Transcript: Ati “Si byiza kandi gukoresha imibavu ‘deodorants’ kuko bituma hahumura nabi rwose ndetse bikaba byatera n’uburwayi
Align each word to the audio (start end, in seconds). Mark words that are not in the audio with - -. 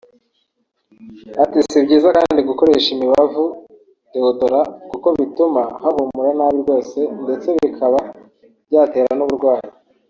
Ati 1.43 1.59
“Si 1.69 1.77
byiza 1.85 2.09
kandi 2.17 2.39
gukoresha 2.49 2.89
imibavu 2.95 3.43
‘deodorants’ 4.11 4.75
kuko 4.91 5.07
bituma 5.17 5.61
hahumura 5.83 6.31
nabi 6.37 6.57
rwose 6.63 6.99
ndetse 7.23 7.47
bikaba 7.61 7.99
byatera 8.67 9.11
n’uburwayi 9.17 9.67